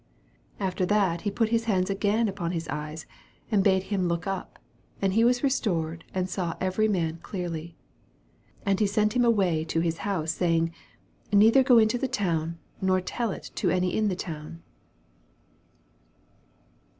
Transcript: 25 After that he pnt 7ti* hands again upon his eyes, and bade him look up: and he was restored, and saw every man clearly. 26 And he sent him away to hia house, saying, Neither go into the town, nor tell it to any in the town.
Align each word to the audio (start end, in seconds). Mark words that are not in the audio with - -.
25 0.57 0.67
After 0.67 0.85
that 0.87 1.21
he 1.21 1.29
pnt 1.29 1.51
7ti* 1.59 1.63
hands 1.65 1.89
again 1.91 2.27
upon 2.27 2.53
his 2.53 2.67
eyes, 2.69 3.05
and 3.51 3.63
bade 3.63 3.83
him 3.83 4.07
look 4.07 4.25
up: 4.25 4.57
and 4.99 5.13
he 5.13 5.23
was 5.23 5.43
restored, 5.43 6.03
and 6.11 6.27
saw 6.27 6.55
every 6.59 6.87
man 6.87 7.19
clearly. 7.21 7.75
26 8.63 8.63
And 8.65 8.79
he 8.79 8.87
sent 8.87 9.15
him 9.15 9.23
away 9.23 9.63
to 9.65 9.79
hia 9.79 9.93
house, 9.99 10.31
saying, 10.31 10.73
Neither 11.31 11.61
go 11.61 11.77
into 11.77 11.99
the 11.99 12.07
town, 12.07 12.57
nor 12.81 12.99
tell 12.99 13.29
it 13.29 13.51
to 13.53 13.69
any 13.69 13.95
in 13.95 14.07
the 14.07 14.15
town. 14.15 14.63